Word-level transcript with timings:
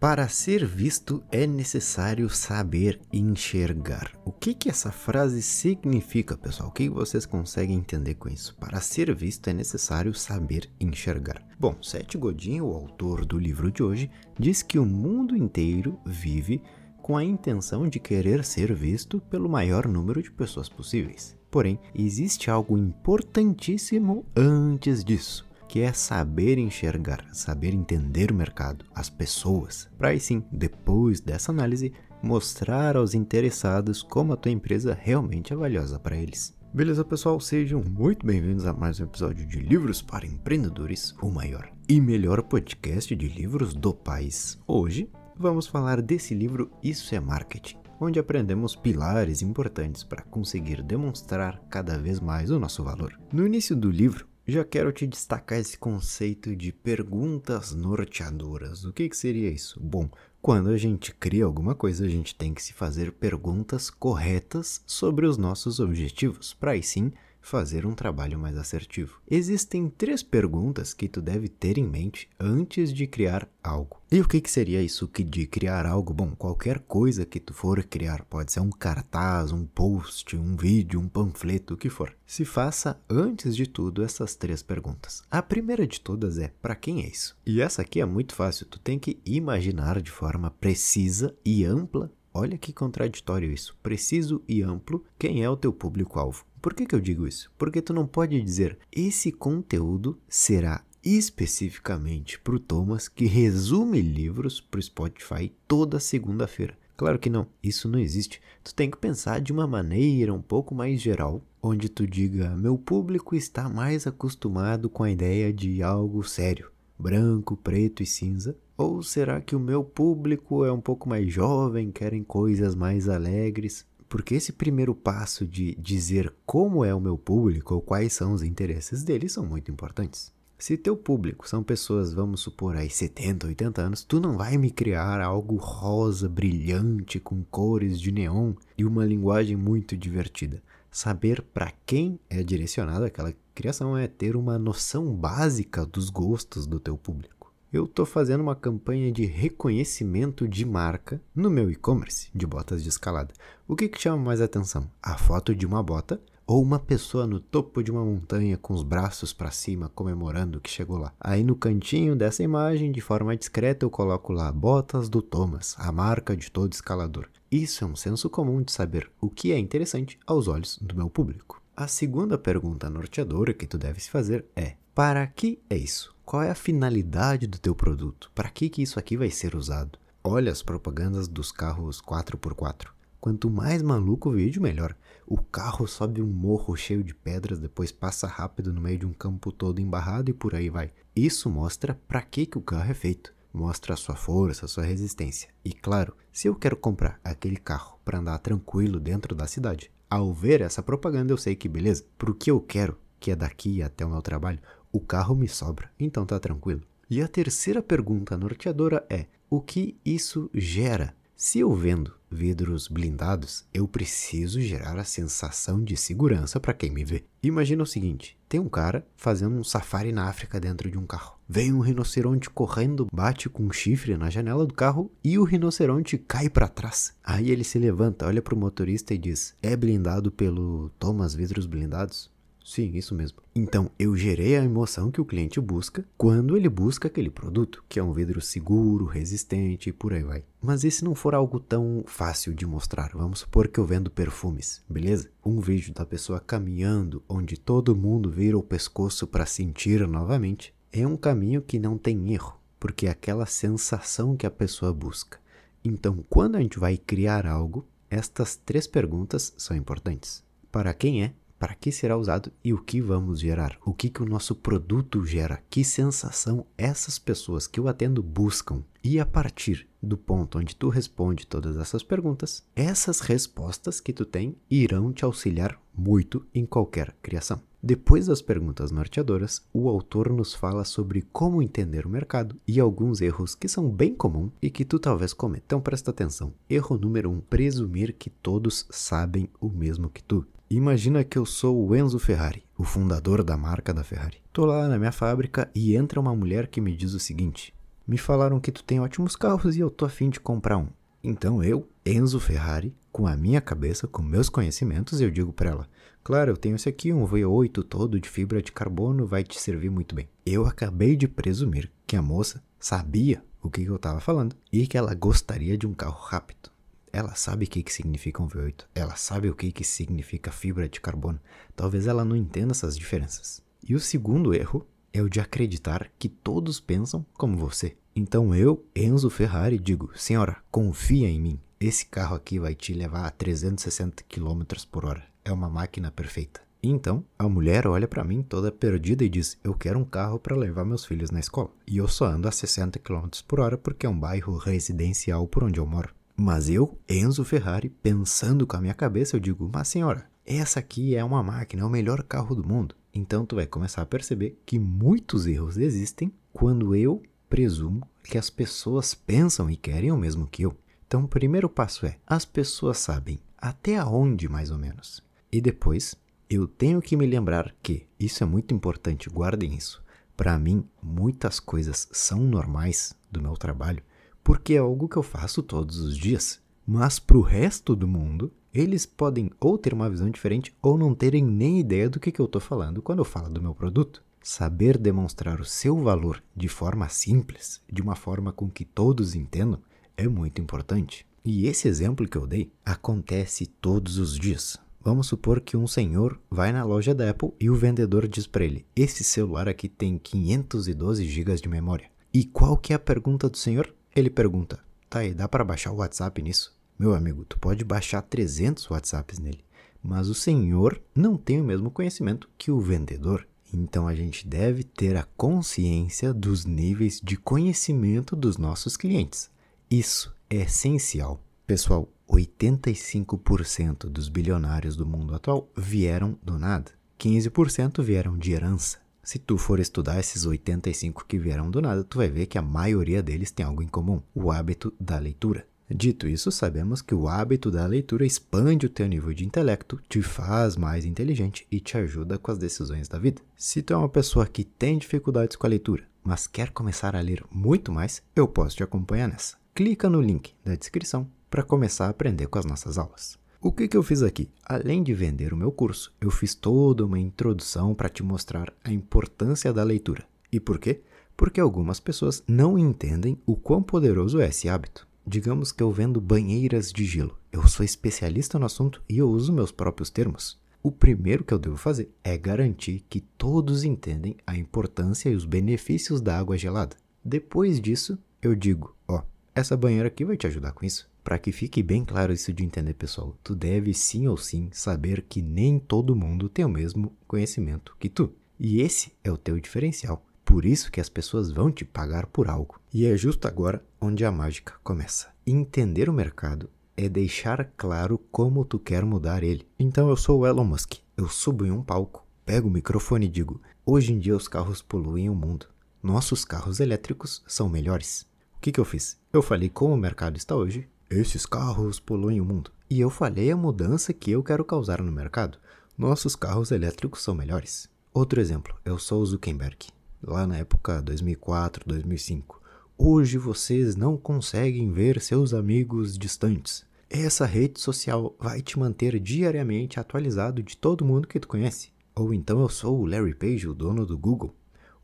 Para 0.00 0.30
ser 0.30 0.64
visto 0.64 1.22
é 1.30 1.46
necessário 1.46 2.30
saber 2.30 2.98
enxergar. 3.12 4.10
O 4.24 4.32
que 4.32 4.54
que 4.54 4.70
essa 4.70 4.90
frase 4.90 5.42
significa, 5.42 6.38
pessoal? 6.38 6.70
O 6.70 6.72
que 6.72 6.88
vocês 6.88 7.26
conseguem 7.26 7.76
entender 7.76 8.14
com 8.14 8.30
isso? 8.30 8.56
Para 8.56 8.80
ser 8.80 9.14
visto 9.14 9.48
é 9.48 9.52
necessário 9.52 10.14
saber 10.14 10.70
enxergar. 10.80 11.46
Bom, 11.58 11.76
Seth 11.82 12.16
Godin, 12.16 12.62
o 12.62 12.72
autor 12.72 13.26
do 13.26 13.38
livro 13.38 13.70
de 13.70 13.82
hoje, 13.82 14.10
diz 14.38 14.62
que 14.62 14.78
o 14.78 14.86
mundo 14.86 15.36
inteiro 15.36 16.00
vive 16.06 16.62
com 17.02 17.14
a 17.14 17.22
intenção 17.22 17.86
de 17.86 18.00
querer 18.00 18.42
ser 18.42 18.72
visto 18.72 19.20
pelo 19.28 19.50
maior 19.50 19.86
número 19.86 20.22
de 20.22 20.32
pessoas 20.32 20.70
possíveis. 20.70 21.36
Porém, 21.50 21.78
existe 21.94 22.50
algo 22.50 22.78
importantíssimo 22.78 24.24
antes 24.34 25.04
disso 25.04 25.49
que 25.70 25.82
é 25.82 25.92
saber 25.92 26.58
enxergar, 26.58 27.24
saber 27.32 27.72
entender 27.72 28.32
o 28.32 28.34
mercado, 28.34 28.84
as 28.92 29.08
pessoas, 29.08 29.88
para 29.96 30.08
aí 30.08 30.18
sim, 30.18 30.42
depois 30.50 31.20
dessa 31.20 31.52
análise, 31.52 31.92
mostrar 32.20 32.96
aos 32.96 33.14
interessados 33.14 34.02
como 34.02 34.32
a 34.32 34.36
tua 34.36 34.50
empresa 34.50 34.98
realmente 35.00 35.52
é 35.52 35.56
valiosa 35.56 35.96
para 35.96 36.16
eles. 36.16 36.58
Beleza, 36.74 37.04
pessoal? 37.04 37.38
Sejam 37.38 37.84
muito 37.88 38.26
bem-vindos 38.26 38.66
a 38.66 38.72
mais 38.72 38.98
um 38.98 39.04
episódio 39.04 39.46
de 39.46 39.60
Livros 39.60 40.02
para 40.02 40.26
Empreendedores, 40.26 41.14
o 41.22 41.30
maior 41.30 41.70
e 41.88 42.00
melhor 42.00 42.42
podcast 42.42 43.14
de 43.14 43.28
livros 43.28 43.72
do 43.72 43.94
país. 43.94 44.58
Hoje 44.66 45.08
vamos 45.38 45.68
falar 45.68 46.02
desse 46.02 46.34
livro 46.34 46.68
Isso 46.82 47.14
é 47.14 47.20
Marketing, 47.20 47.76
onde 48.00 48.18
aprendemos 48.18 48.74
pilares 48.74 49.40
importantes 49.40 50.02
para 50.02 50.22
conseguir 50.22 50.82
demonstrar 50.82 51.62
cada 51.70 51.96
vez 51.96 52.18
mais 52.18 52.50
o 52.50 52.58
nosso 52.58 52.82
valor. 52.82 53.16
No 53.32 53.46
início 53.46 53.76
do 53.76 53.88
livro, 53.88 54.29
já 54.50 54.64
quero 54.64 54.92
te 54.92 55.06
destacar 55.06 55.58
esse 55.58 55.78
conceito 55.78 56.54
de 56.56 56.72
perguntas 56.72 57.72
norteadoras. 57.72 58.84
O 58.84 58.92
que, 58.92 59.08
que 59.08 59.16
seria 59.16 59.50
isso? 59.50 59.80
Bom, 59.80 60.10
quando 60.42 60.70
a 60.70 60.76
gente 60.76 61.14
cria 61.14 61.44
alguma 61.44 61.74
coisa, 61.74 62.04
a 62.04 62.08
gente 62.08 62.34
tem 62.34 62.52
que 62.52 62.62
se 62.62 62.72
fazer 62.72 63.12
perguntas 63.12 63.90
corretas 63.90 64.82
sobre 64.86 65.26
os 65.26 65.36
nossos 65.36 65.80
objetivos, 65.80 66.54
para 66.54 66.72
aí 66.72 66.82
sim 66.82 67.12
fazer 67.40 67.86
um 67.86 67.94
trabalho 67.94 68.38
mais 68.38 68.56
assertivo. 68.56 69.20
Existem 69.30 69.88
três 69.88 70.22
perguntas 70.22 70.92
que 70.92 71.08
tu 71.08 71.20
deve 71.20 71.48
ter 71.48 71.78
em 71.78 71.86
mente 71.86 72.28
antes 72.38 72.92
de 72.92 73.06
criar 73.06 73.48
algo. 73.62 74.00
E 74.12 74.20
o 74.20 74.26
que, 74.26 74.40
que 74.40 74.50
seria 74.50 74.82
isso 74.82 75.06
que 75.06 75.22
de 75.22 75.46
criar 75.46 75.86
algo? 75.86 76.12
Bom, 76.12 76.34
qualquer 76.34 76.80
coisa 76.80 77.24
que 77.24 77.38
tu 77.38 77.54
for 77.54 77.82
criar, 77.84 78.24
pode 78.24 78.52
ser 78.52 78.60
um 78.60 78.70
cartaz, 78.70 79.52
um 79.52 79.64
post, 79.64 80.36
um 80.36 80.56
vídeo, 80.56 81.00
um 81.00 81.08
panfleto, 81.08 81.74
o 81.74 81.76
que 81.76 81.88
for. 81.88 82.12
Se 82.26 82.44
faça 82.44 83.00
antes 83.08 83.54
de 83.54 83.66
tudo 83.66 84.02
essas 84.02 84.34
três 84.34 84.62
perguntas. 84.62 85.22
A 85.30 85.40
primeira 85.42 85.86
de 85.86 86.00
todas 86.00 86.38
é: 86.38 86.52
para 86.60 86.74
quem 86.74 87.04
é 87.04 87.08
isso? 87.08 87.36
E 87.46 87.60
essa 87.60 87.82
aqui 87.82 88.00
é 88.00 88.04
muito 88.04 88.34
fácil, 88.34 88.66
tu 88.66 88.78
tem 88.78 88.98
que 88.98 89.20
imaginar 89.24 90.00
de 90.00 90.10
forma 90.10 90.50
precisa 90.50 91.34
e 91.44 91.64
ampla 91.64 92.10
Olha 92.40 92.56
que 92.56 92.72
contraditório 92.72 93.52
isso. 93.52 93.76
Preciso 93.82 94.42
e 94.48 94.62
amplo 94.62 95.04
quem 95.18 95.44
é 95.44 95.50
o 95.50 95.58
teu 95.58 95.74
público-alvo. 95.74 96.46
Por 96.62 96.72
que, 96.72 96.86
que 96.86 96.94
eu 96.94 97.00
digo 97.00 97.28
isso? 97.28 97.52
Porque 97.58 97.82
tu 97.82 97.92
não 97.92 98.06
pode 98.06 98.40
dizer 98.40 98.78
esse 98.90 99.30
conteúdo 99.30 100.18
será 100.26 100.82
especificamente 101.04 102.40
para 102.40 102.54
o 102.54 102.58
Thomas 102.58 103.08
que 103.08 103.26
resume 103.26 104.00
livros 104.00 104.58
para 104.58 104.78
o 104.78 104.82
Spotify 104.82 105.52
toda 105.68 106.00
segunda-feira. 106.00 106.78
Claro 106.96 107.18
que 107.18 107.28
não, 107.28 107.46
isso 107.62 107.86
não 107.86 107.98
existe. 107.98 108.40
Tu 108.64 108.74
tem 108.74 108.90
que 108.90 108.96
pensar 108.96 109.38
de 109.42 109.52
uma 109.52 109.66
maneira 109.66 110.32
um 110.32 110.40
pouco 110.40 110.74
mais 110.74 110.98
geral, 110.98 111.42
onde 111.62 111.90
tu 111.90 112.06
diga: 112.06 112.56
meu 112.56 112.78
público 112.78 113.36
está 113.36 113.68
mais 113.68 114.06
acostumado 114.06 114.88
com 114.88 115.02
a 115.02 115.10
ideia 115.10 115.52
de 115.52 115.82
algo 115.82 116.24
sério, 116.24 116.70
branco, 117.00 117.56
preto 117.56 118.02
e 118.02 118.06
cinza. 118.06 118.56
Ou 118.76 119.02
será 119.02 119.40
que 119.40 119.56
o 119.56 119.60
meu 119.60 119.82
público 119.82 120.64
é 120.64 120.72
um 120.72 120.80
pouco 120.80 121.08
mais 121.08 121.32
jovem, 121.32 121.90
querem 121.90 122.22
coisas 122.22 122.74
mais 122.74 123.08
alegres? 123.08 123.86
Porque 124.08 124.34
esse 124.34 124.52
primeiro 124.52 124.94
passo 124.94 125.46
de 125.46 125.74
dizer 125.76 126.34
como 126.44 126.84
é 126.84 126.94
o 126.94 127.00
meu 127.00 127.16
público 127.16 127.74
ou 127.74 127.80
quais 127.80 128.12
são 128.12 128.32
os 128.32 128.42
interesses 128.42 129.02
dele 129.02 129.28
são 129.28 129.46
muito 129.46 129.70
importantes. 129.70 130.32
Se 130.60 130.76
teu 130.76 130.94
público 130.94 131.48
são 131.48 131.62
pessoas, 131.62 132.12
vamos 132.12 132.40
supor 132.42 132.76
aí 132.76 132.90
70, 132.90 133.46
80 133.46 133.80
anos, 133.80 134.04
tu 134.04 134.20
não 134.20 134.36
vai 134.36 134.58
me 134.58 134.70
criar 134.70 135.18
algo 135.22 135.56
rosa, 135.56 136.28
brilhante, 136.28 137.18
com 137.18 137.42
cores 137.44 137.98
de 137.98 138.12
neon 138.12 138.52
e 138.76 138.84
uma 138.84 139.06
linguagem 139.06 139.56
muito 139.56 139.96
divertida. 139.96 140.62
Saber 140.90 141.40
para 141.40 141.72
quem 141.86 142.20
é 142.28 142.42
direcionada 142.42 143.06
aquela 143.06 143.32
criação 143.60 143.94
é 143.94 144.08
ter 144.08 144.36
uma 144.36 144.58
noção 144.58 145.14
básica 145.14 145.84
dos 145.84 146.08
gostos 146.08 146.66
do 146.66 146.80
teu 146.80 146.96
público 146.96 147.52
eu 147.70 147.84
estou 147.84 148.04
fazendo 148.04 148.40
uma 148.40 148.56
campanha 148.56 149.12
de 149.12 149.24
reconhecimento 149.24 150.48
de 150.48 150.64
marca 150.64 151.22
no 151.34 151.48
meu 151.48 151.70
e-commerce 151.70 152.28
de 152.34 152.44
botas 152.44 152.82
de 152.82 152.88
escalada. 152.88 153.32
O 153.68 153.76
que, 153.76 153.88
que 153.88 154.00
chama 154.00 154.16
mais 154.16 154.40
atenção? 154.40 154.90
A 155.00 155.16
foto 155.16 155.54
de 155.54 155.64
uma 155.64 155.80
bota 155.80 156.20
ou 156.44 156.60
uma 156.60 156.80
pessoa 156.80 157.28
no 157.28 157.38
topo 157.38 157.80
de 157.80 157.92
uma 157.92 158.04
montanha 158.04 158.56
com 158.56 158.74
os 158.74 158.82
braços 158.82 159.32
para 159.32 159.52
cima 159.52 159.88
comemorando 159.90 160.60
que 160.60 160.68
chegou 160.68 160.98
lá. 160.98 161.12
Aí 161.20 161.44
no 161.44 161.54
cantinho 161.54 162.16
dessa 162.16 162.42
imagem, 162.42 162.90
de 162.90 163.00
forma 163.00 163.36
discreta, 163.36 163.84
eu 163.84 163.90
coloco 163.90 164.32
lá 164.32 164.50
botas 164.50 165.08
do 165.08 165.22
Thomas, 165.22 165.76
a 165.78 165.92
marca 165.92 166.36
de 166.36 166.50
todo 166.50 166.72
escalador. 166.72 167.28
Isso 167.52 167.84
é 167.84 167.86
um 167.86 167.94
senso 167.94 168.28
comum 168.28 168.62
de 168.62 168.72
saber 168.72 169.08
o 169.20 169.30
que 169.30 169.52
é 169.52 169.58
interessante 169.58 170.18
aos 170.26 170.48
olhos 170.48 170.76
do 170.82 170.96
meu 170.96 171.08
público. 171.08 171.59
A 171.80 171.88
segunda 171.88 172.36
pergunta 172.36 172.90
norteadora 172.90 173.54
que 173.54 173.66
tu 173.66 173.78
deve 173.78 174.02
se 174.02 174.10
fazer 174.10 174.44
é: 174.54 174.76
para 174.94 175.26
que 175.26 175.58
é 175.70 175.78
isso? 175.78 176.14
Qual 176.26 176.42
é 176.42 176.50
a 176.50 176.54
finalidade 176.54 177.46
do 177.46 177.58
teu 177.58 177.74
produto? 177.74 178.30
Para 178.34 178.50
que, 178.50 178.68
que 178.68 178.82
isso 178.82 178.98
aqui 178.98 179.16
vai 179.16 179.30
ser 179.30 179.54
usado? 179.54 179.98
Olha 180.22 180.52
as 180.52 180.62
propagandas 180.62 181.26
dos 181.26 181.50
carros 181.50 182.02
4x4. 182.02 182.88
Quanto 183.18 183.48
mais 183.48 183.80
maluco 183.80 184.28
o 184.28 184.32
vídeo, 184.32 184.60
melhor. 184.60 184.94
O 185.26 185.38
carro 185.38 185.86
sobe 185.86 186.20
um 186.20 186.26
morro 186.26 186.76
cheio 186.76 187.02
de 187.02 187.14
pedras, 187.14 187.58
depois 187.58 187.90
passa 187.90 188.26
rápido 188.26 188.74
no 188.74 188.80
meio 188.82 188.98
de 188.98 189.06
um 189.06 189.14
campo 189.14 189.50
todo 189.50 189.80
embarrado 189.80 190.30
e 190.30 190.34
por 190.34 190.54
aí 190.54 190.68
vai. 190.68 190.92
Isso 191.16 191.48
mostra 191.48 191.98
para 192.06 192.20
que, 192.20 192.44
que 192.44 192.58
o 192.58 192.62
carro 192.62 192.90
é 192.90 192.94
feito. 192.94 193.32
Mostra 193.54 193.94
a 193.94 193.96
sua 193.96 194.16
força, 194.16 194.66
a 194.66 194.68
sua 194.68 194.84
resistência. 194.84 195.48
E 195.64 195.72
claro, 195.72 196.14
se 196.30 196.46
eu 196.46 196.54
quero 196.54 196.76
comprar 196.76 197.18
aquele 197.24 197.56
carro 197.56 197.98
para 198.04 198.18
andar 198.18 198.38
tranquilo 198.40 199.00
dentro 199.00 199.34
da 199.34 199.46
cidade, 199.46 199.90
ao 200.10 200.32
ver 200.32 200.60
essa 200.60 200.82
propaganda 200.82 201.32
eu 201.32 201.38
sei 201.38 201.54
que 201.54 201.68
beleza, 201.68 202.04
pro 202.18 202.34
que 202.34 202.50
eu 202.50 202.60
quero, 202.60 202.98
que 203.20 203.30
é 203.30 203.36
daqui 203.36 203.80
até 203.80 204.04
o 204.04 204.10
meu 204.10 204.20
trabalho, 204.20 204.58
o 204.92 204.98
carro 204.98 205.36
me 205.36 205.48
sobra, 205.48 205.90
então 205.98 206.26
tá 206.26 206.38
tranquilo. 206.40 206.82
E 207.08 207.22
a 207.22 207.28
terceira 207.28 207.80
pergunta 207.80 208.36
norteadora 208.36 209.06
é: 209.08 209.26
o 209.48 209.60
que 209.60 209.96
isso 210.04 210.50
gera? 210.52 211.14
Se 211.42 211.60
eu 211.60 211.74
vendo 211.74 212.12
vidros 212.30 212.86
blindados, 212.86 213.64
eu 213.72 213.88
preciso 213.88 214.60
gerar 214.60 214.98
a 214.98 215.04
sensação 215.04 215.82
de 215.82 215.96
segurança 215.96 216.60
para 216.60 216.74
quem 216.74 216.90
me 216.90 217.02
vê. 217.02 217.24
Imagina 217.42 217.82
o 217.82 217.86
seguinte: 217.86 218.36
tem 218.46 218.60
um 218.60 218.68
cara 218.68 219.06
fazendo 219.16 219.56
um 219.56 219.64
safari 219.64 220.12
na 220.12 220.28
África 220.28 220.60
dentro 220.60 220.90
de 220.90 220.98
um 220.98 221.06
carro. 221.06 221.38
Vem 221.48 221.72
um 221.72 221.80
rinoceronte 221.80 222.50
correndo, 222.50 223.08
bate 223.10 223.48
com 223.48 223.62
um 223.62 223.72
chifre 223.72 224.18
na 224.18 224.28
janela 224.28 224.66
do 224.66 224.74
carro 224.74 225.10
e 225.24 225.38
o 225.38 225.44
rinoceronte 225.44 226.18
cai 226.18 226.50
para 226.50 226.68
trás. 226.68 227.14
Aí 227.24 227.50
ele 227.50 227.64
se 227.64 227.78
levanta, 227.78 228.26
olha 228.26 228.42
pro 228.42 228.54
motorista 228.54 229.14
e 229.14 229.18
diz: 229.18 229.54
É 229.62 229.74
blindado 229.74 230.30
pelo 230.30 230.90
Thomas 230.98 231.34
Vidros 231.34 231.64
Blindados? 231.64 232.29
Sim, 232.64 232.92
isso 232.94 233.14
mesmo. 233.14 233.38
Então, 233.54 233.90
eu 233.98 234.16
gerei 234.16 234.56
a 234.56 234.64
emoção 234.64 235.10
que 235.10 235.20
o 235.20 235.24
cliente 235.24 235.60
busca 235.60 236.04
quando 236.16 236.56
ele 236.56 236.68
busca 236.68 237.08
aquele 237.08 237.30
produto, 237.30 237.82
que 237.88 237.98
é 237.98 238.02
um 238.02 238.12
vidro 238.12 238.40
seguro, 238.40 239.06
resistente 239.06 239.88
e 239.88 239.92
por 239.92 240.12
aí 240.12 240.22
vai. 240.22 240.44
Mas 240.62 240.84
e 240.84 240.90
se 240.90 241.04
não 241.04 241.14
for 241.14 241.34
algo 241.34 241.58
tão 241.58 242.04
fácil 242.06 242.54
de 242.54 242.66
mostrar? 242.66 243.10
Vamos 243.14 243.40
supor 243.40 243.66
que 243.66 243.80
eu 243.80 243.86
vendo 243.86 244.10
perfumes, 244.10 244.82
beleza? 244.88 245.30
Um 245.44 245.58
vídeo 245.58 245.94
da 245.94 246.04
pessoa 246.04 246.38
caminhando, 246.38 247.22
onde 247.28 247.58
todo 247.58 247.96
mundo 247.96 248.30
vira 248.30 248.58
o 248.58 248.62
pescoço 248.62 249.26
para 249.26 249.46
sentir 249.46 250.06
novamente, 250.06 250.74
é 250.92 251.06
um 251.06 251.16
caminho 251.16 251.62
que 251.62 251.78
não 251.78 251.96
tem 251.96 252.32
erro, 252.32 252.60
porque 252.78 253.06
é 253.06 253.10
aquela 253.10 253.46
sensação 253.46 254.36
que 254.36 254.46
a 254.46 254.50
pessoa 254.50 254.92
busca. 254.92 255.38
Então, 255.82 256.24
quando 256.28 256.56
a 256.56 256.60
gente 256.60 256.78
vai 256.78 256.98
criar 256.98 257.46
algo, 257.46 257.86
estas 258.10 258.54
três 258.54 258.86
perguntas 258.86 259.54
são 259.56 259.76
importantes. 259.76 260.44
Para 260.70 260.92
quem 260.92 261.24
é? 261.24 261.32
Para 261.60 261.74
que 261.74 261.92
será 261.92 262.16
usado 262.16 262.50
e 262.64 262.72
o 262.72 262.82
que 262.82 263.02
vamos 263.02 263.38
gerar, 263.38 263.76
o 263.84 263.92
que, 263.92 264.08
que 264.08 264.22
o 264.22 264.26
nosso 264.26 264.54
produto 264.54 265.26
gera, 265.26 265.62
que 265.68 265.84
sensação 265.84 266.66
essas 266.76 267.18
pessoas 267.18 267.66
que 267.66 267.78
eu 267.78 267.86
atendo 267.86 268.22
buscam. 268.22 268.82
E 269.04 269.20
a 269.20 269.26
partir 269.26 269.86
do 270.02 270.16
ponto 270.16 270.58
onde 270.58 270.74
tu 270.74 270.88
responde 270.88 271.46
todas 271.46 271.76
essas 271.76 272.02
perguntas, 272.02 272.64
essas 272.74 273.20
respostas 273.20 274.00
que 274.00 274.12
tu 274.12 274.24
tem 274.24 274.56
irão 274.70 275.12
te 275.12 275.22
auxiliar 275.22 275.78
muito 275.94 276.46
em 276.54 276.64
qualquer 276.64 277.14
criação. 277.20 277.60
Depois 277.82 278.26
das 278.26 278.40
perguntas 278.40 278.90
norteadoras, 278.90 279.62
o 279.72 279.88
autor 279.88 280.30
nos 280.30 280.54
fala 280.54 280.84
sobre 280.84 281.22
como 281.32 281.62
entender 281.62 282.06
o 282.06 282.10
mercado 282.10 282.56
e 282.66 282.80
alguns 282.80 283.20
erros 283.20 283.54
que 283.54 283.68
são 283.68 283.90
bem 283.90 284.14
comuns 284.14 284.52
e 284.62 284.70
que 284.70 284.84
tu 284.84 284.98
talvez 284.98 285.34
cometa. 285.34 285.64
Então 285.66 285.80
presta 285.80 286.10
atenção. 286.10 286.54
Erro 286.68 286.98
número 286.98 287.30
1: 287.30 287.34
um, 287.34 287.40
presumir 287.40 288.14
que 288.14 288.30
todos 288.30 288.86
sabem 288.90 289.48
o 289.60 289.68
mesmo 289.68 290.08
que 290.10 290.22
tu. 290.22 290.46
Imagina 290.72 291.24
que 291.24 291.36
eu 291.36 291.44
sou 291.44 291.84
o 291.84 291.96
Enzo 291.96 292.20
Ferrari, 292.20 292.64
o 292.78 292.84
fundador 292.84 293.42
da 293.42 293.56
marca 293.56 293.92
da 293.92 294.04
Ferrari. 294.04 294.40
Tô 294.52 294.64
lá 294.64 294.86
na 294.86 295.00
minha 295.00 295.10
fábrica 295.10 295.68
e 295.74 295.96
entra 295.96 296.20
uma 296.20 296.32
mulher 296.32 296.68
que 296.68 296.80
me 296.80 296.94
diz 296.94 297.12
o 297.12 297.18
seguinte: 297.18 297.74
Me 298.06 298.16
falaram 298.16 298.60
que 298.60 298.70
tu 298.70 298.84
tem 298.84 299.00
ótimos 299.00 299.34
carros 299.34 299.74
e 299.74 299.80
eu 299.80 299.90
tô 299.90 300.04
afim 300.04 300.30
de 300.30 300.38
comprar 300.38 300.78
um. 300.78 300.86
Então 301.24 301.60
eu, 301.60 301.88
Enzo 302.06 302.38
Ferrari, 302.38 302.94
com 303.10 303.26
a 303.26 303.36
minha 303.36 303.60
cabeça, 303.60 304.06
com 304.06 304.22
meus 304.22 304.48
conhecimentos, 304.48 305.20
eu 305.20 305.28
digo 305.28 305.52
para 305.52 305.70
ela: 305.70 305.88
Claro, 306.22 306.52
eu 306.52 306.56
tenho 306.56 306.76
esse 306.76 306.88
aqui, 306.88 307.12
um 307.12 307.26
V8 307.26 307.82
todo 307.82 308.20
de 308.20 308.28
fibra 308.28 308.62
de 308.62 308.70
carbono, 308.70 309.26
vai 309.26 309.42
te 309.42 309.58
servir 309.58 309.90
muito 309.90 310.14
bem. 310.14 310.28
Eu 310.46 310.66
acabei 310.66 311.16
de 311.16 311.26
presumir 311.26 311.90
que 312.06 312.14
a 312.14 312.22
moça 312.22 312.62
sabia 312.78 313.42
o 313.60 313.68
que, 313.68 313.82
eu 313.82 313.96
estava 313.96 314.20
falando 314.20 314.54
e 314.72 314.86
que 314.86 314.96
ela 314.96 315.16
gostaria 315.16 315.76
de 315.76 315.88
um 315.88 315.92
carro 315.92 316.20
rápido. 316.20 316.70
Ela 317.12 317.34
sabe 317.34 317.64
o 317.64 317.68
que, 317.68 317.82
que 317.82 317.92
significa 317.92 318.42
um 318.42 318.48
V8, 318.48 318.84
ela 318.94 319.16
sabe 319.16 319.50
o 319.50 319.54
que, 319.54 319.72
que 319.72 319.84
significa 319.84 320.52
fibra 320.52 320.88
de 320.88 321.00
carbono. 321.00 321.40
Talvez 321.74 322.06
ela 322.06 322.24
não 322.24 322.36
entenda 322.36 322.72
essas 322.72 322.96
diferenças. 322.96 323.62
E 323.82 323.94
o 323.94 324.00
segundo 324.00 324.54
erro 324.54 324.86
é 325.12 325.20
o 325.20 325.28
de 325.28 325.40
acreditar 325.40 326.10
que 326.18 326.28
todos 326.28 326.80
pensam 326.80 327.24
como 327.34 327.56
você. 327.56 327.96
Então 328.14 328.54
eu, 328.54 328.84
Enzo 328.94 329.30
Ferrari, 329.30 329.78
digo: 329.78 330.10
Senhora, 330.14 330.58
confia 330.70 331.28
em 331.28 331.40
mim. 331.40 331.60
Esse 331.80 332.06
carro 332.06 332.36
aqui 332.36 332.58
vai 332.58 332.74
te 332.74 332.92
levar 332.92 333.24
a 333.24 333.30
360 333.30 334.22
km 334.24 334.62
por 334.90 335.04
hora. 335.04 335.24
É 335.44 335.50
uma 335.50 335.70
máquina 335.70 336.10
perfeita. 336.10 336.60
Então, 336.82 337.24
a 337.38 337.48
mulher 337.48 337.86
olha 337.86 338.08
para 338.08 338.24
mim 338.24 338.42
toda 338.42 338.72
perdida 338.72 339.24
e 339.24 339.28
diz: 339.28 339.58
Eu 339.62 339.74
quero 339.74 339.98
um 339.98 340.04
carro 340.04 340.38
para 340.38 340.56
levar 340.56 340.84
meus 340.84 341.04
filhos 341.04 341.30
na 341.30 341.40
escola. 341.40 341.70
E 341.86 341.98
eu 341.98 342.08
só 342.08 342.26
ando 342.26 342.48
a 342.48 342.52
60 342.52 342.98
km 342.98 343.28
por 343.46 343.60
hora 343.60 343.76
porque 343.76 344.06
é 344.06 344.08
um 344.08 344.18
bairro 344.18 344.56
residencial 344.56 345.46
por 345.46 345.64
onde 345.64 345.78
eu 345.78 345.86
moro. 345.86 346.14
Mas 346.42 346.70
eu, 346.70 346.98
Enzo 347.06 347.44
Ferrari, 347.44 347.90
pensando 347.90 348.66
com 348.66 348.74
a 348.74 348.80
minha 348.80 348.94
cabeça, 348.94 349.36
eu 349.36 349.40
digo: 349.40 349.70
Mas 349.70 349.88
senhora, 349.88 350.26
essa 350.46 350.80
aqui 350.80 351.14
é 351.14 351.22
uma 351.22 351.42
máquina, 351.42 351.82
é 351.82 351.84
o 351.84 351.90
melhor 351.90 352.22
carro 352.22 352.54
do 352.54 352.66
mundo. 352.66 352.94
Então 353.12 353.44
tu 353.44 353.56
vai 353.56 353.66
começar 353.66 354.00
a 354.00 354.06
perceber 354.06 354.58
que 354.64 354.78
muitos 354.78 355.46
erros 355.46 355.76
existem 355.76 356.32
quando 356.50 356.94
eu 356.94 357.22
presumo 357.46 358.08
que 358.24 358.38
as 358.38 358.48
pessoas 358.48 359.12
pensam 359.12 359.68
e 359.68 359.76
querem 359.76 360.10
o 360.10 360.16
mesmo 360.16 360.46
que 360.46 360.62
eu. 360.62 360.74
Então, 361.06 361.24
o 361.24 361.28
primeiro 361.28 361.68
passo 361.68 362.06
é: 362.06 362.16
as 362.26 362.46
pessoas 362.46 362.96
sabem 362.96 363.38
até 363.58 364.02
onde 364.02 364.48
mais 364.48 364.70
ou 364.70 364.78
menos. 364.78 365.22
E 365.52 365.60
depois, 365.60 366.16
eu 366.48 366.66
tenho 366.66 367.02
que 367.02 367.18
me 367.18 367.26
lembrar 367.26 367.76
que 367.82 368.06
isso 368.18 368.42
é 368.42 368.46
muito 368.46 368.72
importante, 368.72 369.28
guardem 369.28 369.74
isso. 369.74 370.02
Para 370.34 370.58
mim, 370.58 370.88
muitas 371.02 371.60
coisas 371.60 372.08
são 372.10 372.40
normais 372.40 373.14
do 373.30 373.42
meu 373.42 373.58
trabalho 373.58 374.02
porque 374.42 374.74
é 374.74 374.78
algo 374.78 375.08
que 375.08 375.16
eu 375.16 375.22
faço 375.22 375.62
todos 375.62 375.98
os 375.98 376.16
dias. 376.16 376.60
Mas 376.86 377.18
para 377.18 377.38
o 377.38 377.42
resto 377.42 377.94
do 377.94 378.08
mundo, 378.08 378.52
eles 378.72 379.06
podem 379.06 379.50
ou 379.60 379.76
ter 379.76 379.92
uma 379.92 380.10
visão 380.10 380.30
diferente 380.30 380.74
ou 380.80 380.96
não 380.96 381.14
terem 381.14 381.44
nem 381.44 381.80
ideia 381.80 382.08
do 382.08 382.20
que, 382.20 382.32
que 382.32 382.40
eu 382.40 382.46
estou 382.46 382.60
falando 382.60 383.02
quando 383.02 383.20
eu 383.20 383.24
falo 383.24 383.48
do 383.48 383.62
meu 383.62 383.74
produto. 383.74 384.22
Saber 384.42 384.96
demonstrar 384.96 385.60
o 385.60 385.64
seu 385.64 385.98
valor 385.98 386.42
de 386.56 386.68
forma 386.68 387.08
simples, 387.08 387.80
de 387.92 388.00
uma 388.00 388.16
forma 388.16 388.52
com 388.52 388.70
que 388.70 388.84
todos 388.84 389.34
entendam, 389.34 389.80
é 390.16 390.26
muito 390.26 390.60
importante. 390.60 391.26
E 391.44 391.66
esse 391.66 391.88
exemplo 391.88 392.28
que 392.28 392.36
eu 392.36 392.46
dei 392.46 392.72
acontece 392.84 393.66
todos 393.66 394.18
os 394.18 394.38
dias. 394.38 394.78
Vamos 395.02 395.28
supor 395.28 395.60
que 395.60 395.76
um 395.76 395.86
senhor 395.86 396.38
vai 396.50 396.72
na 396.72 396.84
loja 396.84 397.14
da 397.14 397.30
Apple 397.30 397.52
e 397.58 397.70
o 397.70 397.74
vendedor 397.74 398.28
diz 398.28 398.46
para 398.46 398.64
ele: 398.64 398.84
"Esse 398.94 399.24
celular 399.24 399.68
aqui 399.68 399.88
tem 399.88 400.18
512 400.18 401.24
GB 401.24 401.54
de 401.56 401.68
memória". 401.68 402.10
E 402.32 402.44
qual 402.44 402.76
que 402.76 402.92
é 402.92 402.96
a 402.96 402.98
pergunta 402.98 403.48
do 403.48 403.56
senhor? 403.56 403.92
Ele 404.14 404.30
pergunta: 404.30 404.80
"Tá 405.08 405.20
aí, 405.20 405.34
dá 405.34 405.48
para 405.48 405.64
baixar 405.64 405.92
o 405.92 405.96
WhatsApp 405.96 406.42
nisso?" 406.42 406.78
Meu 406.98 407.14
amigo, 407.14 407.44
tu 407.44 407.58
pode 407.58 407.84
baixar 407.84 408.20
300 408.20 408.90
WhatsApps 408.90 409.38
nele, 409.38 409.64
mas 410.02 410.28
o 410.28 410.34
senhor 410.34 411.00
não 411.14 411.36
tem 411.36 411.60
o 411.60 411.64
mesmo 411.64 411.90
conhecimento 411.90 412.48
que 412.58 412.70
o 412.70 412.80
vendedor. 412.80 413.46
Então 413.72 414.06
a 414.06 414.14
gente 414.14 414.46
deve 414.46 414.82
ter 414.82 415.16
a 415.16 415.26
consciência 415.36 416.34
dos 416.34 416.66
níveis 416.66 417.20
de 417.22 417.36
conhecimento 417.36 418.34
dos 418.34 418.58
nossos 418.58 418.96
clientes. 418.96 419.50
Isso 419.90 420.34
é 420.50 420.56
essencial. 420.56 421.40
Pessoal, 421.66 422.08
85% 422.28 424.08
dos 424.08 424.28
bilionários 424.28 424.96
do 424.96 425.06
mundo 425.06 425.34
atual 425.34 425.70
vieram 425.76 426.38
do 426.42 426.58
nada. 426.58 426.92
15% 427.18 428.02
vieram 428.02 428.36
de 428.36 428.52
herança. 428.52 428.98
Se 429.22 429.38
tu 429.38 429.58
for 429.58 429.78
estudar 429.80 430.18
esses 430.18 430.46
85 430.46 431.24
que 431.26 431.38
vieram 431.38 431.70
do 431.70 431.80
nada, 431.80 432.02
tu 432.02 432.18
vai 432.18 432.28
ver 432.28 432.46
que 432.46 432.58
a 432.58 432.62
maioria 432.62 433.22
deles 433.22 433.50
tem 433.50 433.64
algo 433.64 433.82
em 433.82 433.88
comum: 433.88 434.22
o 434.34 434.50
hábito 434.50 434.92
da 434.98 435.18
leitura. 435.18 435.66
Dito 435.92 436.28
isso, 436.28 436.52
sabemos 436.52 437.02
que 437.02 437.14
o 437.14 437.26
hábito 437.26 437.68
da 437.68 437.84
leitura 437.84 438.24
expande 438.24 438.86
o 438.86 438.90
teu 438.90 439.08
nível 439.08 439.34
de 439.34 439.44
intelecto, 439.44 440.00
te 440.08 440.22
faz 440.22 440.76
mais 440.76 441.04
inteligente 441.04 441.66
e 441.70 441.80
te 441.80 441.96
ajuda 441.96 442.38
com 442.38 442.52
as 442.52 442.58
decisões 442.58 443.08
da 443.08 443.18
vida. 443.18 443.42
Se 443.56 443.82
tu 443.82 443.92
é 443.92 443.96
uma 443.96 444.08
pessoa 444.08 444.46
que 444.46 444.62
tem 444.62 444.98
dificuldades 444.98 445.56
com 445.56 445.66
a 445.66 445.70
leitura, 445.70 446.04
mas 446.22 446.46
quer 446.46 446.70
começar 446.70 447.16
a 447.16 447.20
ler 447.20 447.42
muito 447.50 447.90
mais, 447.90 448.22
eu 448.36 448.46
posso 448.46 448.76
te 448.76 448.84
acompanhar 448.84 449.28
nessa. 449.28 449.56
Clica 449.74 450.08
no 450.08 450.20
link 450.20 450.54
da 450.64 450.76
descrição 450.76 451.28
para 451.50 451.64
começar 451.64 452.06
a 452.06 452.10
aprender 452.10 452.46
com 452.46 452.60
as 452.60 452.64
nossas 452.64 452.96
aulas. 452.96 453.39
O 453.62 453.70
que, 453.70 453.86
que 453.86 453.96
eu 453.96 454.02
fiz 454.02 454.22
aqui? 454.22 454.48
Além 454.64 455.02
de 455.02 455.12
vender 455.12 455.52
o 455.52 455.56
meu 455.56 455.70
curso, 455.70 456.14
eu 456.18 456.30
fiz 456.30 456.54
toda 456.54 457.04
uma 457.04 457.18
introdução 457.18 457.94
para 457.94 458.08
te 458.08 458.22
mostrar 458.22 458.72
a 458.82 458.90
importância 458.90 459.70
da 459.70 459.84
leitura. 459.84 460.24
E 460.50 460.58
por 460.58 460.78
quê? 460.78 461.02
Porque 461.36 461.60
algumas 461.60 462.00
pessoas 462.00 462.42
não 462.48 462.78
entendem 462.78 463.38
o 463.44 463.54
quão 463.54 463.82
poderoso 463.82 464.40
é 464.40 464.48
esse 464.48 464.66
hábito. 464.66 465.06
Digamos 465.26 465.72
que 465.72 465.82
eu 465.82 465.92
vendo 465.92 466.22
banheiras 466.22 466.90
de 466.90 467.04
gelo. 467.04 467.36
Eu 467.52 467.68
sou 467.68 467.84
especialista 467.84 468.58
no 468.58 468.64
assunto 468.64 469.02
e 469.06 469.18
eu 469.18 469.28
uso 469.28 469.52
meus 469.52 469.70
próprios 469.70 470.08
termos. 470.08 470.58
O 470.82 470.90
primeiro 470.90 471.44
que 471.44 471.52
eu 471.52 471.58
devo 471.58 471.76
fazer 471.76 472.10
é 472.24 472.38
garantir 472.38 473.04
que 473.10 473.20
todos 473.20 473.84
entendem 473.84 474.38
a 474.46 474.56
importância 474.56 475.28
e 475.28 475.34
os 475.34 475.44
benefícios 475.44 476.22
da 476.22 476.38
água 476.38 476.56
gelada. 476.56 476.96
Depois 477.22 477.78
disso, 477.78 478.18
eu 478.40 478.54
digo: 478.54 478.96
ó, 479.06 479.20
essa 479.54 479.76
banheira 479.76 480.08
aqui 480.08 480.24
vai 480.24 480.38
te 480.38 480.46
ajudar 480.46 480.72
com 480.72 480.86
isso. 480.86 481.09
Para 481.22 481.38
que 481.38 481.52
fique 481.52 481.82
bem 481.82 482.04
claro 482.04 482.32
isso 482.32 482.52
de 482.52 482.64
entender, 482.64 482.94
pessoal, 482.94 483.36
tu 483.42 483.54
deve 483.54 483.92
sim 483.94 484.26
ou 484.26 484.36
sim 484.36 484.68
saber 484.72 485.22
que 485.28 485.42
nem 485.42 485.78
todo 485.78 486.16
mundo 486.16 486.48
tem 486.48 486.64
o 486.64 486.68
mesmo 486.68 487.16
conhecimento 487.26 487.96
que 487.98 488.08
tu. 488.08 488.32
E 488.58 488.80
esse 488.80 489.12
é 489.22 489.30
o 489.30 489.38
teu 489.38 489.58
diferencial. 489.58 490.24
Por 490.44 490.64
isso 490.64 490.90
que 490.90 491.00
as 491.00 491.08
pessoas 491.08 491.52
vão 491.52 491.70
te 491.70 491.84
pagar 491.84 492.26
por 492.26 492.48
algo. 492.48 492.80
E 492.92 493.06
é 493.06 493.16
justo 493.16 493.46
agora 493.46 493.84
onde 494.00 494.24
a 494.24 494.32
mágica 494.32 494.74
começa. 494.82 495.28
Entender 495.46 496.08
o 496.08 496.12
mercado 496.12 496.68
é 496.96 497.08
deixar 497.08 497.72
claro 497.76 498.18
como 498.30 498.64
tu 498.64 498.78
quer 498.78 499.04
mudar 499.04 499.42
ele. 499.42 499.66
Então 499.78 500.08
eu 500.08 500.16
sou 500.16 500.40
o 500.40 500.46
Elon 500.46 500.64
Musk. 500.64 500.94
Eu 501.16 501.28
subo 501.28 501.64
em 501.64 501.70
um 501.70 501.82
palco, 501.82 502.26
pego 502.44 502.68
o 502.68 502.70
microfone 502.70 503.26
e 503.26 503.30
digo: 503.30 503.62
"Hoje 503.86 504.12
em 504.12 504.18
dia 504.18 504.36
os 504.36 504.48
carros 504.48 504.82
poluem 504.82 505.30
o 505.30 505.34
mundo. 505.34 505.66
Nossos 506.02 506.44
carros 506.44 506.80
elétricos 506.80 507.42
são 507.46 507.68
melhores." 507.68 508.22
O 508.56 508.60
que, 508.60 508.72
que 508.72 508.80
eu 508.80 508.84
fiz? 508.84 509.18
Eu 509.32 509.40
falei 509.40 509.70
como 509.70 509.94
o 509.94 509.96
mercado 509.96 510.36
está 510.36 510.54
hoje. 510.54 510.88
Esses 511.10 511.44
carros 511.44 511.98
poluem 511.98 512.40
o 512.40 512.44
mundo. 512.44 512.70
E 512.88 513.00
eu 513.00 513.10
falei 513.10 513.50
a 513.50 513.56
mudança 513.56 514.12
que 514.12 514.30
eu 514.30 514.44
quero 514.44 514.64
causar 514.64 515.02
no 515.02 515.10
mercado. 515.10 515.58
Nossos 515.98 516.36
carros 516.36 516.70
elétricos 516.70 517.20
são 517.24 517.34
melhores. 517.34 517.90
Outro 518.14 518.40
exemplo, 518.40 518.72
eu 518.84 518.96
sou 518.96 519.20
o 519.20 519.26
Zuckerberg 519.26 519.88
lá 520.22 520.46
na 520.46 520.58
época 520.58 521.02
2004, 521.02 521.82
2005. 521.84 522.62
Hoje 522.96 523.38
vocês 523.38 523.96
não 523.96 524.16
conseguem 524.16 524.92
ver 524.92 525.20
seus 525.20 525.52
amigos 525.52 526.16
distantes. 526.16 526.86
Essa 527.08 527.44
rede 527.44 527.80
social 527.80 528.36
vai 528.38 528.62
te 528.62 528.78
manter 528.78 529.18
diariamente 529.18 529.98
atualizado 529.98 530.62
de 530.62 530.76
todo 530.76 531.04
mundo 531.04 531.26
que 531.26 531.40
tu 531.40 531.48
conhece. 531.48 531.90
Ou 532.14 532.32
então 532.32 532.60
eu 532.60 532.68
sou 532.68 533.00
o 533.00 533.06
Larry 533.06 533.34
Page, 533.34 533.66
o 533.66 533.74
dono 533.74 534.06
do 534.06 534.16
Google. 534.16 534.54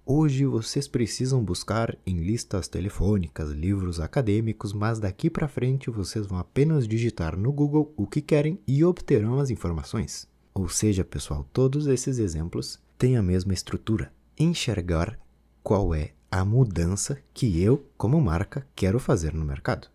Hoje 0.09 0.47
vocês 0.47 0.87
precisam 0.87 1.43
buscar 1.43 1.99
em 2.07 2.21
listas 2.21 2.69
telefônicas, 2.69 3.51
livros 3.51 3.99
acadêmicos, 3.99 4.73
mas 4.73 5.01
daqui 5.01 5.29
para 5.29 5.49
frente 5.49 5.91
vocês 5.91 6.25
vão 6.29 6.39
apenas 6.39 6.87
digitar 6.87 7.37
no 7.37 7.51
Google 7.51 7.93
o 7.97 8.07
que 8.07 8.21
querem 8.21 8.61
e 8.69 8.85
obterão 8.85 9.41
as 9.41 9.51
informações. 9.51 10.29
Ou 10.55 10.69
seja, 10.69 11.05
pessoal, 11.05 11.45
todos 11.53 11.89
esses 11.89 12.21
exemplos 12.21 12.79
têm 12.97 13.17
a 13.17 13.23
mesma 13.23 13.53
estrutura 13.53 14.13
enxergar 14.39 15.19
qual 15.61 15.93
é 15.93 16.13
a 16.31 16.45
mudança 16.45 17.19
que 17.35 17.61
eu, 17.61 17.85
como 17.97 18.21
marca, 18.21 18.65
quero 18.77 19.01
fazer 19.01 19.35
no 19.35 19.45
mercado. 19.45 19.89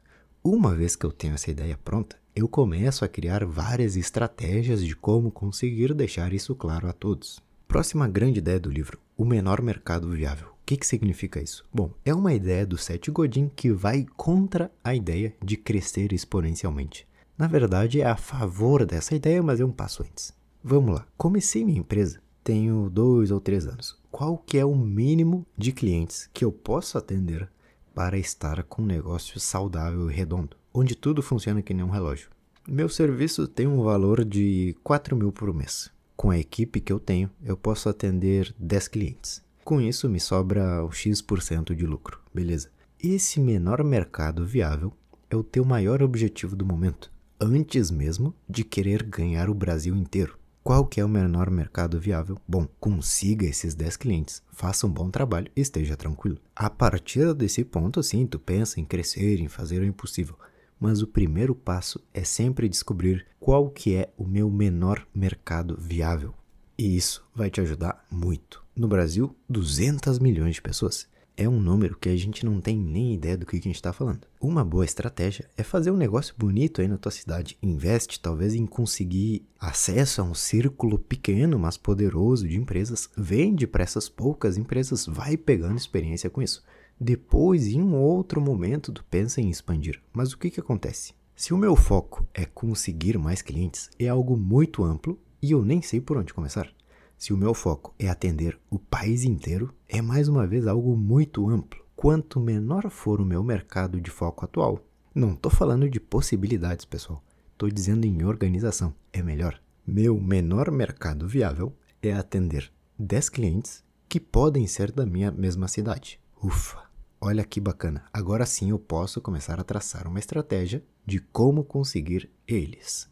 Uma 0.44 0.76
vez 0.76 0.94
que 0.94 1.06
eu 1.06 1.12
tenho 1.14 1.36
essa 1.36 1.52
ideia 1.52 1.80
pronta, 1.86 2.18
eu 2.36 2.50
começo 2.50 3.06
a 3.06 3.08
criar 3.08 3.46
várias 3.46 3.96
estratégias 3.96 4.84
de 4.84 4.94
como 4.94 5.32
conseguir 5.32 5.94
deixar 5.94 6.34
isso 6.34 6.54
claro 6.54 6.90
a 6.90 6.92
todos. 6.92 7.42
Próxima 7.66 8.06
grande 8.10 8.40
ideia 8.40 8.60
do 8.60 8.70
livro: 8.70 9.00
o 9.22 9.26
menor 9.26 9.62
mercado 9.62 10.10
viável. 10.10 10.48
O 10.48 10.66
que, 10.66 10.78
que 10.78 10.88
significa 10.88 11.42
isso? 11.42 11.66
Bom, 11.74 11.92
é 12.06 12.14
uma 12.14 12.34
ideia 12.34 12.66
do 12.66 12.78
Seth 12.78 13.10
Godin 13.10 13.52
que 13.56 13.72
vai 13.72 14.06
contra 14.16 14.72
a 14.84 14.96
ideia 14.96 15.36
de 15.44 15.58
crescer 15.58 16.14
exponencialmente. 16.14 17.06
Na 17.38 17.48
verdade, 17.48 18.02
é 18.02 18.06
a 18.06 18.16
favor 18.16 18.86
dessa 18.86 19.16
ideia, 19.16 19.44
mas 19.44 19.60
é 19.60 19.66
um 19.66 19.72
passo 19.72 20.04
antes. 20.04 20.34
Vamos 20.64 20.96
lá. 20.96 21.08
Comecei 21.18 21.66
minha 21.66 21.80
empresa, 21.80 22.22
tenho 22.44 22.90
dois 22.90 23.32
ou 23.32 23.40
três 23.40 23.68
anos 23.68 24.02
qual 24.12 24.38
que 24.38 24.58
é 24.58 24.66
o 24.66 24.76
mínimo 24.76 25.48
de 25.58 25.72
clientes 25.72 26.30
que 26.34 26.44
eu 26.44 26.52
posso 26.52 26.98
atender 26.98 27.50
para 27.96 28.18
estar 28.18 28.62
com 28.64 28.82
um 28.82 28.86
negócio 28.86 29.40
saudável 29.40 30.12
e 30.12 30.14
redondo, 30.14 30.58
onde 30.74 30.96
tudo 30.96 31.22
funciona 31.22 31.62
que 31.62 31.74
nem 31.74 31.84
um 31.84 31.90
relógio. 31.90 32.30
Meu 32.68 32.90
serviço 32.90 33.48
tem 33.48 33.66
um 33.66 33.82
valor 33.82 34.24
de 34.26 34.76
4 34.84 35.16
mil 35.16 35.32
por 35.32 35.54
mês. 35.54 35.90
Com 36.22 36.30
a 36.30 36.38
equipe 36.38 36.80
que 36.80 36.94
eu 36.94 37.00
tenho, 37.00 37.32
eu 37.44 37.58
posso 37.58 37.90
atender 37.90 38.54
10 38.60 38.88
clientes. 38.90 39.42
Com 39.66 39.82
isso, 39.82 40.08
me 40.08 40.20
sobra 40.20 40.86
o 40.86 40.92
X% 40.92 41.76
de 41.76 41.84
lucro, 41.84 42.20
beleza? 42.32 42.70
esse 43.02 43.40
menor 43.40 43.84
mercado 43.84 44.46
viável 44.46 44.94
é 45.32 45.36
o 45.36 45.44
teu 45.44 45.66
maior 45.66 46.04
objetivo 46.04 46.56
do 46.56 46.64
momento, 46.64 47.12
antes 47.40 47.90
mesmo 47.90 48.36
de 48.48 48.64
querer 48.64 49.02
ganhar 49.02 49.50
o 49.50 49.56
Brasil 49.56 49.96
inteiro. 49.96 50.38
Qual 50.64 50.86
que 50.86 51.02
é 51.02 51.04
o 51.04 51.10
menor 51.10 51.50
mercado 51.50 52.00
viável? 52.00 52.38
Bom, 52.48 52.68
consiga 52.80 53.48
esses 53.48 53.74
10 53.74 53.98
clientes, 53.98 54.44
faça 54.52 54.86
um 54.86 54.92
bom 54.92 55.10
trabalho 55.10 55.50
e 55.56 55.62
esteja 55.62 55.98
tranquilo. 55.98 56.38
A 56.56 56.70
partir 56.70 57.34
desse 57.34 57.64
ponto, 57.64 58.04
sim, 58.04 58.28
tu 58.28 58.38
pensa 58.38 58.80
em 58.80 58.86
crescer, 58.86 59.40
em 59.40 59.48
fazer 59.48 59.82
o 59.82 59.86
impossível. 59.86 60.36
Mas 60.82 61.04
o 61.04 61.08
primeiro 61.08 61.54
passo 61.54 62.04
é 62.12 62.24
sempre 62.24 62.68
descobrir 62.68 63.28
qual 63.40 63.70
que 63.70 63.96
é 63.96 64.12
o 64.18 64.26
meu 64.26 64.50
menor 64.50 65.08
mercado 65.14 65.78
viável. 65.80 66.34
E 66.76 66.98
isso 66.98 67.24
vai 67.36 67.52
te 67.52 67.62
ajudar 67.62 68.04
muito. 68.10 68.64
No 68.76 68.88
Brasil, 68.88 69.36
200 69.48 70.18
milhões 70.18 70.56
de 70.56 70.62
pessoas 70.64 71.08
é 71.38 71.48
um 71.48 71.60
número 71.60 71.98
que 71.98 72.10
a 72.10 72.16
gente 72.16 72.44
não 72.44 72.60
tem 72.60 72.78
nem 72.78 73.14
ideia 73.14 73.38
do 73.38 73.46
que 73.46 73.56
a 73.56 73.60
gente 73.60 73.76
está 73.76 73.94
falando. 73.94 74.22
Uma 74.40 74.66
boa 74.66 74.84
estratégia 74.84 75.50
é 75.56 75.62
fazer 75.62 75.92
um 75.92 75.98
negócio 75.98 76.34
bonito 76.38 76.82
aí 76.82 76.88
na 76.88 76.98
tua 76.98 77.12
cidade. 77.12 77.58
Investe 77.62 78.20
talvez 78.20 78.56
em 78.56 78.66
conseguir 78.66 79.46
acesso 79.60 80.22
a 80.22 80.24
um 80.24 80.34
círculo 80.34 80.98
pequeno, 80.98 81.60
mas 81.60 81.78
poderoso 81.78 82.48
de 82.48 82.58
empresas. 82.58 83.08
Vende 83.16 83.68
para 83.68 83.84
essas 83.84 84.10
poucas 84.10 84.58
empresas, 84.58 85.06
vai 85.06 85.38
pegando 85.38 85.78
experiência 85.78 86.30
com 86.30 86.42
isso. 86.42 86.64
Depois, 87.04 87.66
em 87.66 87.82
um 87.82 87.96
outro 87.96 88.40
momento, 88.40 88.92
tu 88.92 89.04
pensa 89.10 89.42
em 89.42 89.50
expandir. 89.50 90.00
Mas 90.14 90.34
o 90.34 90.38
que, 90.38 90.52
que 90.52 90.60
acontece? 90.60 91.16
Se 91.36 91.52
o 91.52 91.58
meu 91.58 91.76
foco 91.76 92.28
é 92.32 92.46
conseguir 92.46 93.18
mais 93.18 93.42
clientes, 93.42 93.90
é 93.98 94.08
algo 94.08 94.38
muito 94.38 94.84
amplo 94.84 95.20
e 95.42 95.50
eu 95.50 95.66
nem 95.66 95.82
sei 95.82 96.00
por 96.00 96.16
onde 96.16 96.32
começar. 96.32 96.72
Se 97.18 97.34
o 97.34 97.38
meu 97.38 97.56
foco 97.56 97.92
é 97.98 98.08
atender 98.08 98.56
o 98.70 98.78
país 98.78 99.24
inteiro, 99.24 99.74
é 99.90 100.00
mais 100.00 100.28
uma 100.28 100.46
vez 100.46 100.68
algo 100.68 100.96
muito 100.96 101.50
amplo. 101.50 101.84
Quanto 101.96 102.40
menor 102.40 102.88
for 102.92 103.20
o 103.20 103.26
meu 103.26 103.44
mercado 103.44 104.00
de 104.00 104.12
foco 104.12 104.46
atual, 104.46 104.86
não 105.16 105.34
estou 105.34 105.52
falando 105.52 105.90
de 105.90 106.00
possibilidades, 106.00 106.86
pessoal. 106.86 107.24
Estou 107.54 107.72
dizendo 107.72 108.06
em 108.06 108.24
organização. 108.24 108.94
É 109.12 109.24
melhor. 109.24 109.60
Meu 109.88 110.22
menor 110.22 110.70
mercado 110.70 111.28
viável 111.28 111.76
é 112.00 112.14
atender 112.14 112.72
10 113.00 113.30
clientes 113.30 113.84
que 114.08 114.20
podem 114.20 114.68
ser 114.68 114.92
da 114.92 115.04
minha 115.04 115.32
mesma 115.32 115.68
cidade. 115.68 116.20
Ufa! 116.44 116.91
Olha 117.24 117.46
que 117.46 117.62
bacana. 117.62 118.04
Agora 118.12 118.48
sim 118.48 118.72
eu 118.72 118.80
posso 118.80 119.22
começar 119.22 119.60
a 119.60 119.64
traçar 119.64 120.08
uma 120.08 120.18
estratégia 120.18 120.84
de 121.06 121.20
como 121.20 121.64
conseguir 121.64 122.28
eles. 122.48 123.08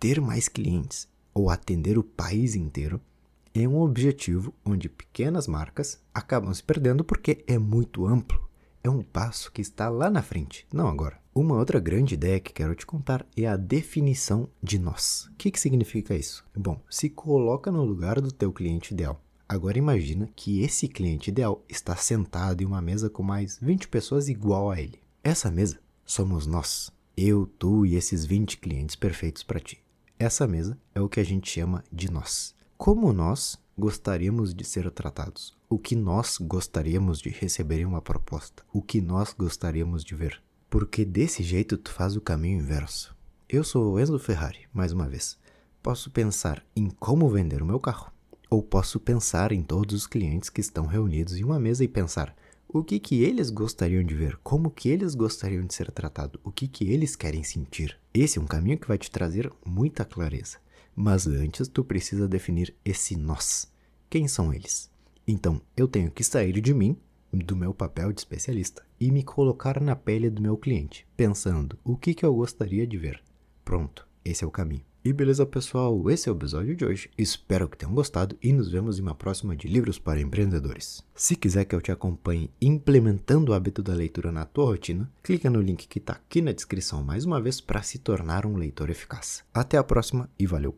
Ter 0.00 0.22
mais 0.22 0.48
clientes 0.48 1.06
ou 1.34 1.50
atender 1.50 1.98
o 1.98 2.02
país 2.02 2.54
inteiro 2.54 2.98
é 3.54 3.68
um 3.68 3.78
objetivo 3.78 4.54
onde 4.64 4.88
pequenas 4.88 5.46
marcas 5.46 6.00
acabam 6.14 6.52
se 6.54 6.64
perdendo 6.64 7.04
porque 7.04 7.44
é 7.46 7.58
muito 7.58 8.06
amplo. 8.06 8.40
É 8.82 8.88
um 8.88 9.02
passo 9.02 9.52
que 9.52 9.60
está 9.60 9.90
lá 9.90 10.08
na 10.08 10.22
frente, 10.22 10.66
não 10.72 10.88
agora. 10.88 11.20
Uma 11.34 11.56
outra 11.56 11.78
grande 11.78 12.14
ideia 12.14 12.40
que 12.40 12.54
quero 12.54 12.74
te 12.74 12.86
contar 12.86 13.26
é 13.36 13.46
a 13.46 13.56
definição 13.56 14.48
de 14.62 14.78
nós. 14.78 15.26
O 15.26 15.34
que, 15.36 15.50
que 15.50 15.60
significa 15.60 16.14
isso? 16.14 16.42
Bom, 16.56 16.80
se 16.88 17.10
coloca 17.10 17.70
no 17.70 17.84
lugar 17.84 18.18
do 18.18 18.32
teu 18.32 18.50
cliente 18.50 18.94
ideal. 18.94 19.20
Agora 19.48 19.78
imagina 19.78 20.28
que 20.34 20.62
esse 20.62 20.88
cliente 20.88 21.30
ideal 21.30 21.64
está 21.68 21.94
sentado 21.96 22.62
em 22.62 22.66
uma 22.66 22.80
mesa 22.80 23.10
com 23.10 23.22
mais 23.22 23.58
20 23.60 23.88
pessoas 23.88 24.28
igual 24.28 24.70
a 24.70 24.80
ele. 24.80 25.00
Essa 25.22 25.50
mesa 25.50 25.78
somos 26.04 26.46
nós. 26.46 26.90
Eu, 27.16 27.46
tu 27.58 27.84
e 27.84 27.94
esses 27.94 28.24
20 28.24 28.58
clientes 28.58 28.96
perfeitos 28.96 29.42
para 29.42 29.60
ti. 29.60 29.82
Essa 30.18 30.46
mesa 30.46 30.78
é 30.94 31.00
o 31.00 31.08
que 31.08 31.20
a 31.20 31.24
gente 31.24 31.50
chama 31.50 31.84
de 31.92 32.10
nós 32.10 32.54
como 32.84 33.12
nós 33.12 33.56
gostaríamos 33.78 34.52
de 34.52 34.64
ser 34.64 34.90
tratados, 34.90 35.56
o 35.68 35.78
que 35.78 35.94
nós 35.94 36.36
gostaríamos 36.36 37.20
de 37.20 37.28
receber 37.28 37.78
em 37.78 37.84
uma 37.84 38.02
proposta, 38.02 38.64
o 38.72 38.82
que 38.82 39.00
nós 39.00 39.32
gostaríamos 39.32 40.02
de 40.02 40.16
ver. 40.16 40.42
Porque 40.68 41.04
desse 41.04 41.44
jeito 41.44 41.76
tu 41.76 41.92
faz 41.92 42.16
o 42.16 42.20
caminho 42.20 42.58
inverso. 42.58 43.16
Eu 43.48 43.62
sou 43.62 43.92
o 43.92 44.00
Enzo 44.00 44.18
Ferrari, 44.18 44.66
mais 44.74 44.90
uma 44.90 45.08
vez. 45.08 45.38
Posso 45.80 46.10
pensar 46.10 46.60
em 46.74 46.90
como 46.90 47.30
vender 47.30 47.62
o 47.62 47.64
meu 47.64 47.78
carro, 47.78 48.11
ou 48.52 48.62
posso 48.62 49.00
pensar 49.00 49.50
em 49.50 49.62
todos 49.62 49.94
os 49.94 50.06
clientes 50.06 50.50
que 50.50 50.60
estão 50.60 50.84
reunidos 50.84 51.38
em 51.38 51.42
uma 51.42 51.58
mesa 51.58 51.82
e 51.82 51.88
pensar 51.88 52.36
o 52.68 52.84
que 52.84 53.00
que 53.00 53.22
eles 53.22 53.48
gostariam 53.48 54.04
de 54.04 54.14
ver, 54.14 54.38
como 54.42 54.70
que 54.70 54.90
eles 54.90 55.14
gostariam 55.14 55.64
de 55.64 55.72
ser 55.72 55.90
tratados, 55.90 56.38
o 56.44 56.52
que 56.52 56.68
que 56.68 56.84
eles 56.90 57.16
querem 57.16 57.42
sentir. 57.42 57.98
Esse 58.12 58.38
é 58.38 58.42
um 58.42 58.46
caminho 58.46 58.76
que 58.76 58.86
vai 58.86 58.98
te 58.98 59.10
trazer 59.10 59.50
muita 59.64 60.04
clareza. 60.04 60.58
Mas 60.94 61.26
antes 61.26 61.66
tu 61.66 61.82
precisa 61.82 62.28
definir 62.28 62.74
esse 62.84 63.16
nós. 63.16 63.72
Quem 64.10 64.28
são 64.28 64.52
eles? 64.52 64.90
Então 65.26 65.58
eu 65.74 65.88
tenho 65.88 66.10
que 66.10 66.22
sair 66.22 66.60
de 66.60 66.74
mim, 66.74 66.94
do 67.32 67.56
meu 67.56 67.72
papel 67.72 68.12
de 68.12 68.20
especialista, 68.20 68.84
e 69.00 69.10
me 69.10 69.22
colocar 69.22 69.80
na 69.80 69.96
pele 69.96 70.28
do 70.28 70.42
meu 70.42 70.58
cliente, 70.58 71.06
pensando 71.16 71.78
o 71.82 71.96
que, 71.96 72.12
que 72.12 72.24
eu 72.26 72.34
gostaria 72.34 72.86
de 72.86 72.98
ver. 72.98 73.22
Pronto, 73.64 74.06
esse 74.22 74.44
é 74.44 74.46
o 74.46 74.50
caminho. 74.50 74.91
E 75.04 75.12
beleza, 75.12 75.44
pessoal? 75.44 76.08
Esse 76.08 76.28
é 76.28 76.32
o 76.32 76.36
episódio 76.36 76.76
de 76.76 76.84
hoje. 76.84 77.10
Espero 77.18 77.68
que 77.68 77.76
tenham 77.76 77.92
gostado 77.92 78.38
e 78.40 78.52
nos 78.52 78.70
vemos 78.70 79.00
em 79.00 79.02
uma 79.02 79.16
próxima 79.16 79.56
de 79.56 79.66
Livros 79.66 79.98
para 79.98 80.20
Empreendedores. 80.20 81.02
Se 81.12 81.34
quiser 81.34 81.64
que 81.64 81.74
eu 81.74 81.80
te 81.80 81.90
acompanhe 81.90 82.52
implementando 82.60 83.50
o 83.50 83.54
hábito 83.54 83.82
da 83.82 83.94
leitura 83.94 84.30
na 84.30 84.44
tua 84.44 84.66
rotina, 84.66 85.10
clica 85.20 85.50
no 85.50 85.60
link 85.60 85.88
que 85.88 85.98
está 85.98 86.12
aqui 86.12 86.40
na 86.40 86.52
descrição 86.52 87.02
mais 87.02 87.24
uma 87.24 87.40
vez 87.40 87.60
para 87.60 87.82
se 87.82 87.98
tornar 87.98 88.46
um 88.46 88.56
leitor 88.56 88.90
eficaz. 88.90 89.42
Até 89.52 89.76
a 89.76 89.82
próxima 89.82 90.30
e 90.38 90.46
valeu! 90.46 90.70